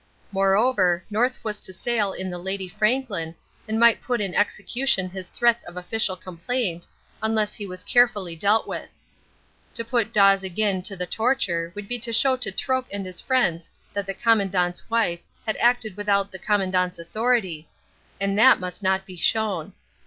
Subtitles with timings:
[0.31, 3.35] Moreover, North was to sail in the Lady Franklin,
[3.67, 6.87] and might put in execution his threats of official complaint,
[7.21, 8.89] unless he was carefully dealt with.
[9.75, 13.21] To put Dawes again to the torture would be to show to Troke and his
[13.21, 17.69] friends that the "Commandant's wife" had acted without the "Commandant's authority",
[18.19, 19.73] and that must not be shown.